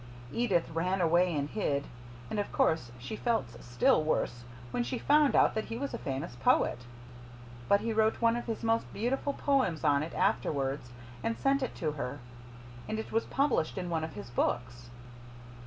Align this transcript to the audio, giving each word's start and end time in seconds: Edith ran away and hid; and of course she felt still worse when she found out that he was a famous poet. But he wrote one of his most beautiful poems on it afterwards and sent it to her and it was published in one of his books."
Edith 0.33 0.67
ran 0.71 0.99
away 0.99 1.31
and 1.37 1.47
hid; 1.47 1.83
and 2.31 2.39
of 2.39 2.51
course 2.51 2.91
she 2.97 3.15
felt 3.15 3.61
still 3.63 4.03
worse 4.03 4.45
when 4.71 4.81
she 4.83 4.97
found 4.97 5.35
out 5.35 5.53
that 5.53 5.65
he 5.65 5.77
was 5.77 5.93
a 5.93 5.99
famous 5.99 6.35
poet. 6.37 6.85
But 7.69 7.81
he 7.81 7.93
wrote 7.93 8.19
one 8.19 8.35
of 8.35 8.47
his 8.47 8.63
most 8.63 8.91
beautiful 8.93 9.33
poems 9.33 9.83
on 9.83 10.01
it 10.01 10.15
afterwards 10.15 10.89
and 11.21 11.37
sent 11.37 11.61
it 11.61 11.75
to 11.75 11.91
her 11.91 12.17
and 12.89 12.97
it 12.97 13.11
was 13.11 13.25
published 13.25 13.77
in 13.77 13.91
one 13.91 14.03
of 14.03 14.13
his 14.13 14.31
books." 14.31 14.89